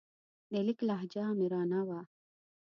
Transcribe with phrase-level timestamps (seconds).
[0.51, 1.99] د لیک لهجه آمرانه وه.